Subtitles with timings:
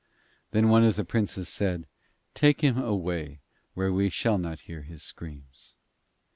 [0.49, 1.85] Then one of the Princes said:
[2.33, 3.41] 'Take him away
[3.75, 5.75] where we shall not hear his screams.'